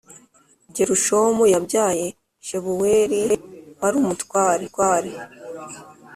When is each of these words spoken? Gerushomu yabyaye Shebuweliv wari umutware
Gerushomu 0.75 1.43
yabyaye 1.53 2.05
Shebuweliv 2.45 3.41
wari 3.79 3.95
umutware 4.03 4.65